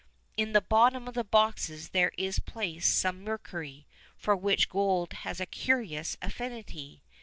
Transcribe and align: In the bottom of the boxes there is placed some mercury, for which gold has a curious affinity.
In 0.35 0.53
the 0.53 0.61
bottom 0.61 1.07
of 1.07 1.13
the 1.13 1.23
boxes 1.23 1.89
there 1.89 2.11
is 2.17 2.39
placed 2.39 2.91
some 2.97 3.23
mercury, 3.23 3.85
for 4.17 4.35
which 4.35 4.67
gold 4.67 5.13
has 5.13 5.39
a 5.39 5.45
curious 5.45 6.17
affinity. 6.23 7.03